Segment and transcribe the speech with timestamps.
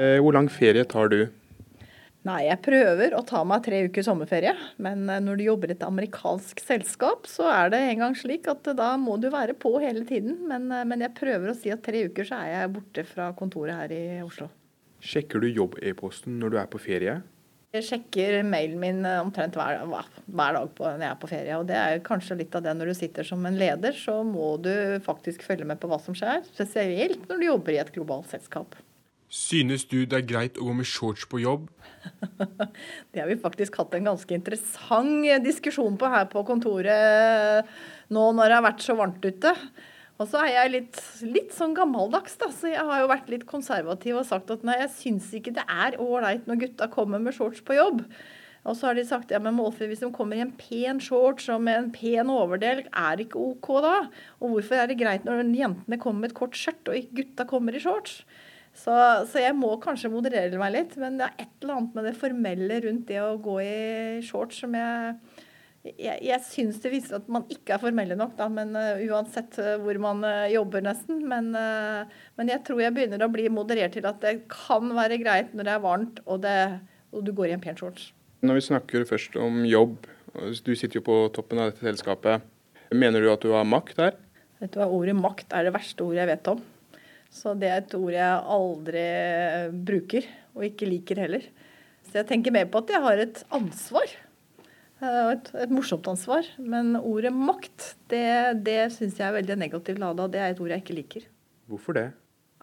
[0.00, 1.20] Eh, hvor lang ferie tar du?
[2.28, 4.52] Nei, jeg prøver å ta meg tre uker sommerferie.
[4.80, 8.48] Men eh, når du jobber i et amerikansk selskap, så er det en gang slik
[8.52, 10.38] at da må du være på hele tiden.
[10.48, 13.30] Men, eh, men jeg prøver å si at tre uker så er jeg borte fra
[13.36, 14.50] kontoret her i Oslo.
[15.00, 17.20] Sjekker du jobb-e-posten når du er på ferie?
[17.72, 21.56] Jeg sjekker mailen min eh, omtrent hver, hver dag på, når jeg er på ferie.
[21.56, 24.56] Og det er kanskje litt av det når du sitter som en leder, så må
[24.60, 24.72] du
[25.04, 26.44] faktisk følge med på hva som skjer.
[26.52, 28.76] Spesielt når du jobber i et globalt selskap.
[29.30, 31.68] Synes du det er greit å gå med shorts på jobb?
[33.12, 37.70] det har vi faktisk hatt en ganske interessant diskusjon på her på kontoret
[38.10, 39.54] nå når det har vært så varmt ute.
[40.20, 42.50] Og så er jeg litt, litt sånn gammeldags, da.
[42.52, 45.64] Så jeg har jo vært litt konservativ og sagt at nei, jeg syns ikke det
[45.64, 48.02] er ålreit når gutta kommer med shorts på jobb.
[48.68, 51.46] Og så har de sagt ja, men Målfrid, hvis de kommer i en pen shorts
[51.54, 53.94] og med en pen overdel, er det ikke OK da?
[54.42, 57.78] Og hvorfor er det greit når jentene kommer med et kort skjørt og gutta kommer
[57.78, 58.18] i shorts?
[58.76, 58.94] Så,
[59.28, 60.96] så, jeg må kanskje moderere meg litt.
[61.00, 63.78] Men det er et eller annet med det formelle rundt det å gå i
[64.26, 65.14] shorts som jeg
[65.80, 69.54] Jeg, jeg syns det viser at man ikke er formelle nok, da, men uh, uansett
[69.56, 71.22] uh, hvor man uh, jobber, nesten.
[71.24, 75.54] Men, men, jeg tror jeg begynner å bli moderert til at det kan være greit
[75.56, 76.58] når det er varmt og, det,
[77.16, 78.10] og du går i en pen shorts.
[78.44, 80.04] Når vi snakker først om jobb,
[80.36, 82.44] du sitter jo på toppen av dette selskapet.
[82.92, 84.20] Mener du at du har makt her?
[84.60, 86.60] Vet du hva, Ordet makt er det verste ordet jeg vet om.
[87.30, 89.04] Så det er et ord jeg aldri
[89.86, 91.44] bruker, og ikke liker heller.
[92.08, 94.16] Så jeg tenker mer på at jeg har et ansvar.
[95.00, 96.48] Eh, et, et morsomt ansvar.
[96.58, 98.24] Men ordet makt, det,
[98.66, 100.26] det syns jeg er veldig negativt lada.
[100.30, 101.28] Det er et ord jeg ikke liker.
[101.70, 102.08] Hvorfor det?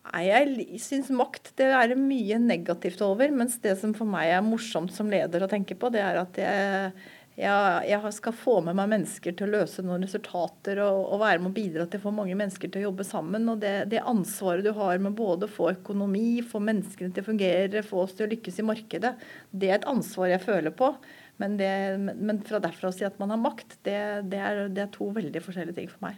[0.08, 3.32] Nei, Jeg syns makt det er mye negativt over.
[3.36, 6.40] Mens det som for meg er morsomt som leder å tenke på, det er at
[6.40, 6.92] jeg
[7.38, 11.42] jeg, jeg, skal få med meg mennesker til å løse noen resultater og, og, være
[11.44, 13.46] med å bidra til å få mange mennesker til å jobbe sammen.
[13.52, 17.30] Og det, det, ansvaret du har med både å få økonomi, få menneskene til å
[17.30, 19.14] fungere, få oss til å lykkes i markedet,
[19.54, 20.90] det er et ansvar jeg føler på.
[21.38, 21.70] Men, det,
[22.18, 23.94] men fra derfra å si at man har makt, det,
[24.34, 26.18] er, det er to veldig forskjellige ting for meg.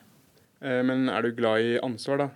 [0.63, 2.29] Eh, men er du glad i ansvar, da?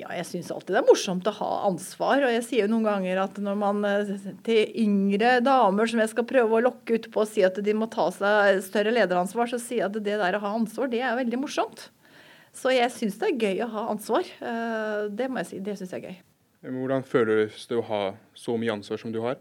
[0.00, 2.22] Ja, jeg syns alltid det er morsomt å ha ansvar.
[2.24, 4.12] Og jeg sier jo noen ganger at når man eh,
[4.46, 7.74] til yngre damer som jeg skal prøve å lokke ut på å si at de
[7.76, 11.02] må ta seg større lederansvar, så sier jeg at det der å ha ansvar, det
[11.04, 11.90] er veldig morsomt.
[12.56, 14.24] Så jeg syns det er gøy å ha ansvar.
[14.40, 15.62] Eh, det må jeg si.
[15.64, 16.20] Det syns jeg er gøy.
[16.72, 18.02] Hvordan føles det å ha
[18.38, 19.40] så mye ansvar som du har?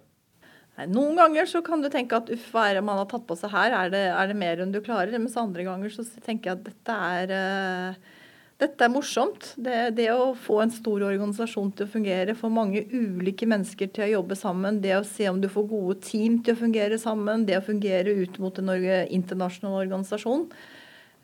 [0.89, 3.35] Noen ganger så kan du tenke at uff, hva er det man har tatt på
[3.37, 5.13] seg her, er det, er det mer enn du klarer?
[5.19, 8.15] Mens andre ganger så tenker jeg at dette er uh,
[8.61, 9.53] dette er morsomt.
[9.57, 14.05] Det, det, å få en stor organisasjon til å fungere, få mange ulike mennesker til
[14.05, 17.47] å jobbe sammen, det å se om du får gode team til å fungere sammen,
[17.47, 20.47] det å fungere ut mot en internasjonal organisasjon.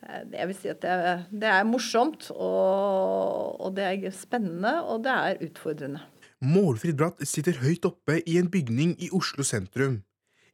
[0.07, 0.97] Eh, jeg vil si at det,
[1.45, 6.03] det er morsomt, og, og, det er spennende, og det er utfordrende.
[6.45, 10.01] Målfrid Bratt sitter høyt oppe i en bygning i Oslo sentrum.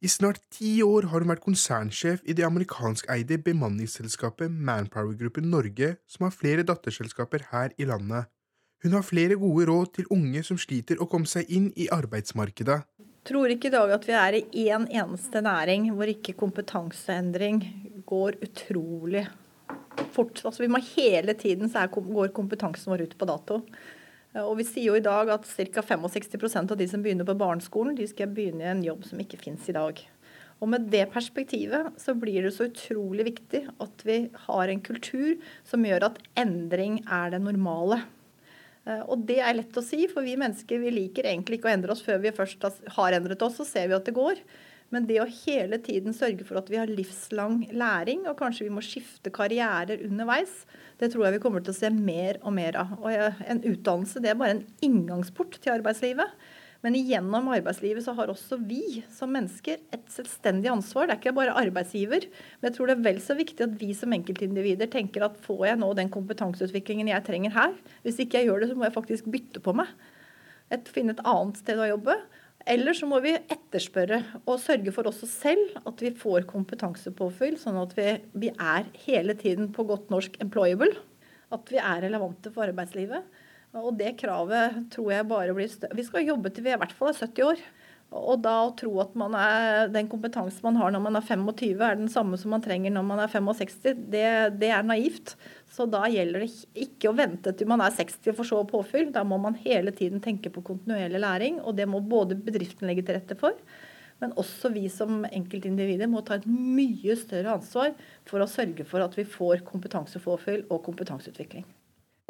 [0.04, 6.26] I snart ti år har hun vært konsernsjef i det amerikanskeide bemanningsselskapet Manpower-gruppen Norge, som
[6.28, 8.28] har flere datterselskaper her i landet.
[8.84, 12.82] Hun har flere gode råd til unge som sliter å komme seg inn i arbeidsmarkedet.
[13.24, 17.64] Tror ikke i dag at vi er i én en eneste næring hvor ikke kompetanseendring
[18.04, 19.24] går utrolig
[20.12, 20.44] fort.
[20.44, 23.64] Altså vi må Hele tiden så går kompetansen vår ut på dato.
[24.34, 25.86] Eh, og vi sier jo i dag at ca.
[25.94, 29.42] 65% av de som begynner på barneskolen, de skal begynne i en jobb som ikke
[29.42, 30.02] finnes i dag.
[30.64, 35.36] Og med det perspektivet så blir det så utrolig viktig at vi har en kultur
[35.68, 38.04] som gjør at endring er det normale.
[38.88, 41.76] Eh, og det er lett å si, for vi mennesker vi liker egentlig ikke å
[41.76, 44.40] endre oss før vi først har endret oss, så ser vi at det går.
[44.94, 48.74] Men det å hele tiden sørge for at vi har livslang læring, og kanskje vi
[48.76, 50.52] må skifte karrierer underveis,
[51.02, 52.92] det tror jeg vi kommer til å se mer og mer av.
[53.02, 56.38] Og en utdannelse det er bare en inngangsport til arbeidslivet.
[56.84, 61.08] Men gjennom arbeidslivet så har også vi som mennesker et selvstendig ansvar.
[61.08, 62.28] Det er ikke bare arbeidsgiver.
[62.60, 65.70] Men jeg tror det er vel så viktig at vi som enkeltindivider tenker at får
[65.70, 67.78] jeg nå den kompetanseutviklingen jeg trenger her?
[68.04, 69.96] Hvis ikke jeg gjør det, så må jeg faktisk bytte på meg.
[70.74, 72.18] Et, finne et annet sted å jobbe.
[72.66, 77.80] Eller så må vi etterspørre og sørge for også selv at vi får kompetansepåfyll, sånn
[77.82, 78.08] at vi,
[78.40, 80.94] vi, er hele tiden på godt norsk employable.
[81.54, 83.26] At vi er relevante for arbeidslivet.
[83.78, 85.98] Og det kravet tror jeg bare blir større.
[85.98, 87.66] Vi skal jobbe til vi i hvert fall er 70 år.
[88.14, 91.98] Og da å tro at er, den kompetansen man har når man er 25, er
[91.98, 94.28] den samme som man trenger når man er 65, det,
[94.62, 95.34] det er naivt.
[95.74, 99.10] Så da gjelder det ikke å vente til man er 60 for så påfyll.
[99.14, 103.06] Da må man hele tiden tenke på kontinuerlig læring, og det må både bedriften legge
[103.08, 103.58] til rette for.
[104.22, 107.96] Men også vi som enkeltindivider må ta et mye større ansvar
[108.30, 111.66] for å sørge for at vi får kompetansepåfyll og kompetanseutvikling.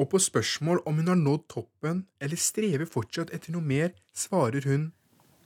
[0.01, 4.65] Og på spørsmål om hun har nådd toppen eller strever fortsatt etter noe mer, svarer
[4.65, 4.89] hun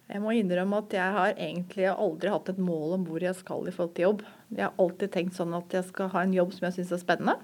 [0.08, 3.68] Jeg må innrømme at jeg har egentlig aldri hatt et mål om hvor jeg skal
[3.68, 4.24] i forhold til jobb.
[4.54, 7.02] Jeg har alltid tenkt sånn at jeg skal ha en jobb som jeg syns er
[7.02, 7.36] spennende.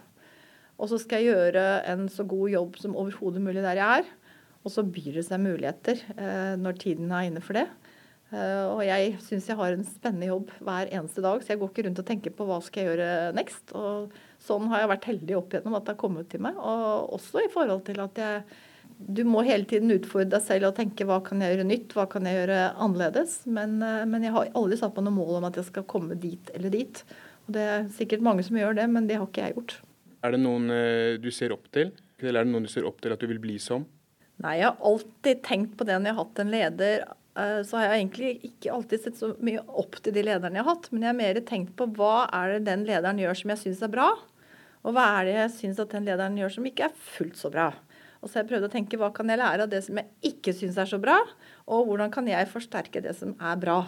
[0.83, 1.63] Og så skal jeg gjøre
[1.93, 4.11] en så god jobb som overhodet mulig der jeg er.
[4.63, 7.69] Og så byr det seg muligheter eh, når tiden er inne for det.
[8.33, 11.71] Eh, og jeg syns jeg har en spennende jobb hver eneste dag, så jeg går
[11.71, 13.73] ikke rundt og tenker på hva skal jeg gjøre next.
[13.79, 14.13] Og
[14.43, 16.59] sånn har jeg vært heldig opp igjennom at det har kommet til meg.
[16.59, 18.45] Og også i forhold til at jeg
[19.03, 22.05] du må hele tiden utfordre deg selv og tenke hva kan jeg gjøre nytt, hva
[22.11, 23.39] kan jeg gjøre annerledes.
[23.49, 26.19] Men, eh, men jeg har aldri satt på noe mål om at jeg skal komme
[26.19, 27.03] dit eller dit.
[27.47, 29.81] Og Det er sikkert mange som gjør det, men det har ikke jeg gjort.
[30.23, 31.91] Er det noen eh, du ser opp til,
[32.23, 33.83] eller er det noen du ser opp til at du vil bli som?
[34.43, 37.05] Nei, jeg har alltid tenkt på det når jeg har hatt en leder.
[37.35, 40.65] Eh, så har jeg egentlig ikke alltid sett så mye opp til de lederne jeg
[40.65, 43.53] har hatt, men jeg har mer tenkt på hva er det den lederen gjør som
[43.53, 44.11] jeg syns er bra,
[44.83, 47.51] og hva er det jeg syns at den lederen gjør som ikke er fullt så
[47.53, 47.71] bra.
[48.23, 50.31] Og så har jeg prøvd å tenke hva kan jeg lære av det som jeg
[50.31, 51.17] ikke syns er så bra,
[51.67, 53.81] og hvordan kan jeg forsterke det som er bra.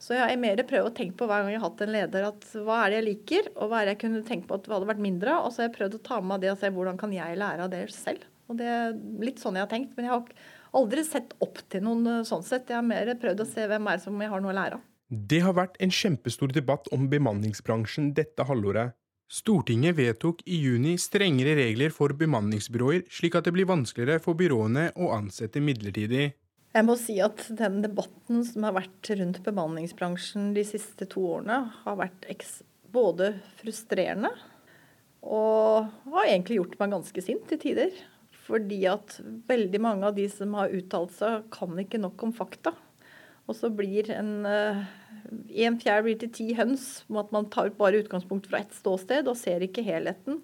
[0.00, 2.46] Så jeg mer prøvd å tenke på hver gang jeg har hatt en leder, at
[2.64, 4.88] hva er det jeg liker, og hva er det jeg kunne tenke på at hadde
[4.88, 5.46] vært mindre av.
[5.46, 7.66] Og så har jeg prøvd å ta med det og se hvordan kan jeg lære
[7.66, 8.24] av det selv.
[8.48, 9.92] Og det er litt sånn jeg har tenkt.
[9.96, 10.46] Men jeg har
[10.80, 12.70] aldri sett opp til noen eh, sånn sett.
[12.72, 14.86] Jeg har mer prøvd å se hvem er som jeg har noe å lære av.
[15.10, 18.94] Det har vært en kjempestor debatt om bemanningsbransjen dette halvåret.
[19.30, 24.88] Stortinget vedtok i juni strengere regler for bemanningsbyråer, slik at det blir vanskeligere for byråene
[24.98, 26.32] å ansette midlertidig.
[26.70, 31.64] Jeg må si at den debatten som har vært rundt bemanningsbransjen de siste to årene,
[31.82, 32.28] har vært
[32.94, 34.30] både frustrerende
[35.20, 37.90] og har egentlig gjort meg ganske sint til tider.
[38.46, 39.18] Fordi at
[39.50, 42.72] veldig mange av de som har uttalt seg, kan ikke nok om fakta.
[43.50, 44.80] Og så blir en uh,
[45.30, 49.28] en fjær blir til ti høns, Med at man tar bare utgangspunkt fra ett ståsted
[49.28, 50.40] og ser ikke helheten.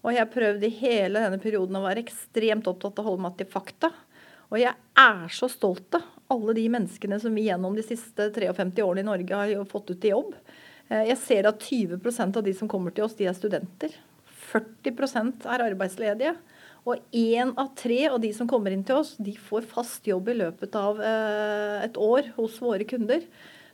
[0.00, 3.24] Og jeg har prøvd i hele denne perioden å være ekstremt opptatt av å holde
[3.26, 3.92] meg til fakta.
[4.50, 8.82] Og jeg er så stolt av alle de menneskene som vi gjennom de siste 53
[8.84, 10.34] årene i Norge har fått ut i jobb.
[10.90, 13.94] Eh, jeg ser at 20% av de som kommer til oss, de er studenter.
[14.50, 16.34] 40% er arbeidsledige.
[16.88, 20.30] Og én av tre av de som kommer inn til oss, de får fast jobb
[20.32, 23.26] i løpet av eh, et år hos våre kunder.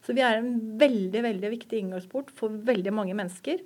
[0.05, 3.63] Så vi er en veldig, veldig viktig inngangsport for veldig mange mennesker.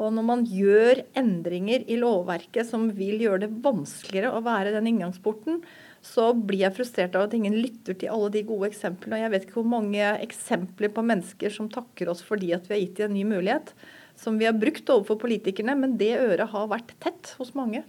[0.00, 4.88] Og når man gjør endringer i lovverket som vil gjøre det vanskeligere å være den
[4.94, 5.60] inngangsporten,
[6.00, 9.18] så blir jeg frustrert av at ingen lytter til alle de gode eksemplene.
[9.18, 12.76] Og jeg vet ikke hvor mange eksempler på mennesker som takker oss fordi at vi
[12.76, 13.74] har gitt dem en ny mulighet,
[14.16, 17.84] som vi har brukt overfor politikerne, men det øret har vært tett hos mange.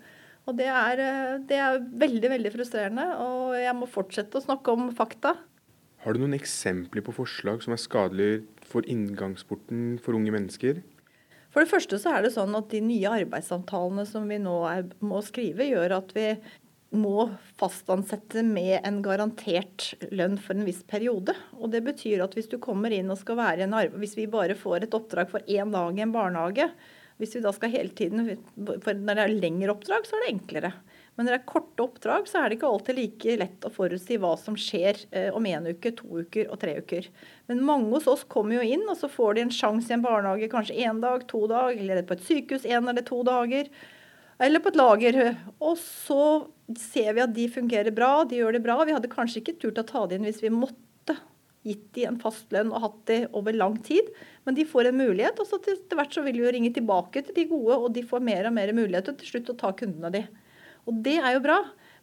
[0.49, 3.07] Og det er, eh, det er veldig, veldig frustrerende.
[3.23, 5.37] Og jeg må fortsette å snakke om fakta.
[6.01, 10.81] Har du noen eksempler på forslag som er skadelige for inngangsporten for unge mennesker?
[11.51, 14.85] For det første så er det sånn at de nye arbeidsavtalene som vi nå er,
[15.03, 16.29] må skrive, gjør at vi
[16.91, 21.35] må fastansette med en garantert lønn for en viss periode.
[21.59, 24.31] Og det betyr at hvis du kommer inn og skal være en arbeid, hvis vi
[24.31, 26.67] bare får et oppdrag for én dag i en barnehage,
[27.21, 28.33] hvis vi da skal hele tiden,
[28.81, 30.73] for Når det er lengre oppdrag, så er det enklere.
[31.21, 34.15] Men når det er korte oppdrag, så er det ikke alltid like lett å forutsi
[34.17, 37.05] hva som skjer eh, om én uke, to uker og tre uker.
[37.45, 40.01] Men mange hos oss kommer jo inn, og så får de en sjanse i en
[40.01, 43.69] barnehage kanskje én dag, to dager, eller på et sykehus én eller to dager.
[44.41, 45.21] Eller på et lager.
[45.61, 46.25] Og så
[46.81, 48.81] ser vi at de fungerer bra, de gjør det bra.
[48.81, 51.21] Vi hadde kanskje ikke turt å ta det inn hvis vi måtte
[51.69, 54.09] gitt de en fast lønn og hatt det over lang tid.
[54.49, 57.21] Men de får en mulighet, og så til hvert så vil vi jo ringe tilbake
[57.27, 60.17] til de gode, og de får mer og mer mulighet til slutt å ta kundene
[60.17, 60.25] de.
[60.89, 61.59] Og det er jo bra.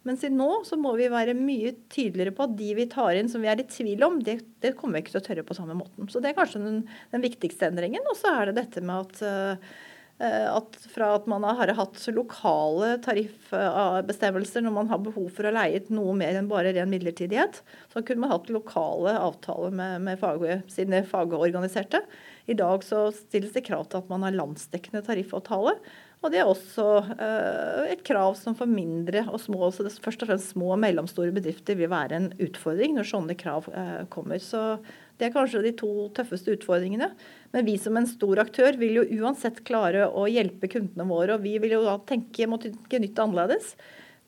[0.07, 3.29] Men siden nå så må vi være mye tydeligere på at de vi tar inn
[3.31, 5.57] som vi er i tvil om, det, det kommer vi ikke til å tørre på
[5.57, 6.07] samme måten.
[6.11, 6.81] Så det er kanskje den,
[7.11, 8.07] den viktigste endringen.
[8.07, 9.71] Og så er det dette med at uh,
[10.19, 15.79] at fra at man har hatt lokale tariffbestemmelser når man har behov for å leie
[15.79, 20.19] ut noe mer enn bare ren midlertidighet, så kunne man hatt lokale avtaler med, med
[20.19, 22.03] fag, sine fagorganiserte.
[22.51, 25.77] I dag så stilles det krav til at man har landsdekkende tariffavtale.
[26.19, 30.25] Og det er også uh, et krav som for mindre og små, så det, først
[30.25, 34.41] og fremst små og mellomstore bedrifter vil være en utfordring når sånne krav uh, kommer.
[34.43, 34.81] Så
[35.19, 37.13] det er kanskje de to tøffeste utfordringene.
[37.55, 41.47] Men vi som en stor aktør vil jo uansett klare å hjelpe kundene våre, og
[41.47, 43.73] vi vil jo da tenke må tenke nytt annerledes.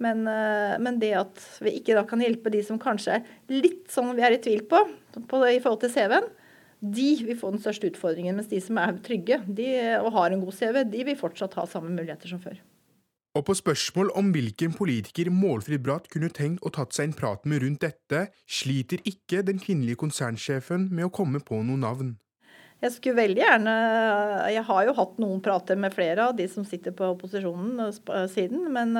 [0.01, 3.91] Men, uh, men, det at vi ikke da kan hjelpe de som kanskje er litt
[3.91, 4.79] sånn vi er i tvil på,
[5.27, 6.31] på i forhold til CV-en,
[6.81, 8.35] de vil få den største utfordringen.
[8.37, 9.69] Mens de som er trygge de,
[10.01, 12.57] og har en god CV, de vil fortsatt ha samme muligheter som før.
[13.37, 17.45] Og på spørsmål om hvilken politiker Målfrid Bratt kunne tenkt å tatt seg en prat
[17.47, 22.17] med rundt dette, sliter ikke den kvinnelige konsernsjefen med å komme på noe navn.
[22.81, 23.73] Jeg skulle veldig gjerne
[24.51, 27.93] Jeg har jo hatt noen prater med flere av de som sitter på opposisjonen
[28.33, 28.97] siden, men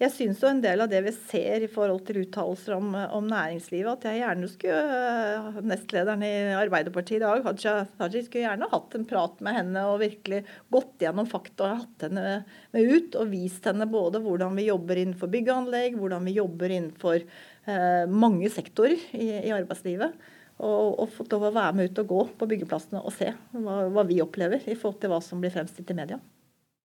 [0.00, 3.26] jeg syns jo en del av det vi ser i forhold til uttalelser om, om,
[3.28, 8.96] næringslivet, at jeg gjerne skulle Nestlederen i Arbeiderpartiet i dag, Haja Tajik, skulle gjerne hatt
[8.96, 10.40] en prat med henne og virkelig
[10.72, 12.24] gått gjennom fakta og hatt henne
[12.72, 16.36] med ut og vist henne både hvordan vi jobber innenfor bygg og anlegg, hvordan vi
[16.38, 20.16] jobber innenfor eh, mange sektorer i, i arbeidslivet.
[20.60, 23.82] Og, og, fått lov å være med ut og gå på byggeplassene og se hva,
[23.92, 26.20] hva, vi opplever i forhold til hva som blir fremstilt i media.